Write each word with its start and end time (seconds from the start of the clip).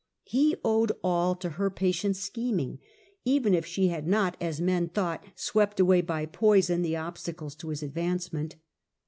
He 0.23 0.55
owed 0.65 0.91
all 1.03 1.35
to 1.35 1.47
her 1.61 1.69
patient 1.69 2.15
scheming, 2.15 2.79
even 3.23 3.53
if 3.53 3.67
she 3.67 3.89
had 3.89 4.07
not, 4.07 4.35
as 4.41 4.59
men 4.59 4.89
thought, 4.89 5.23
swept 5.35 5.79
away 5.79 6.01
by 6.01 6.25
poison 6.25 6.81
the 6.81 6.95
obstacles 6.97 7.53
to 7.57 7.69
his 7.69 7.83
advancement. 7.83 8.55